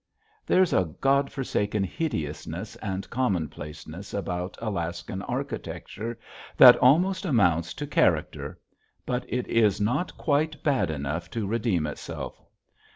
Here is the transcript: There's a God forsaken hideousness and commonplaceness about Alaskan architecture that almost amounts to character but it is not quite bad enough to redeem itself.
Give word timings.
There's 0.47 0.73
a 0.73 0.85
God 0.99 1.31
forsaken 1.31 1.83
hideousness 1.83 2.75
and 2.77 3.07
commonplaceness 3.11 4.15
about 4.15 4.57
Alaskan 4.59 5.21
architecture 5.21 6.17
that 6.57 6.75
almost 6.77 7.23
amounts 7.23 7.71
to 7.75 7.85
character 7.85 8.59
but 9.05 9.31
it 9.31 9.45
is 9.47 9.79
not 9.79 10.17
quite 10.17 10.63
bad 10.63 10.89
enough 10.89 11.29
to 11.29 11.45
redeem 11.45 11.85
itself. 11.85 12.41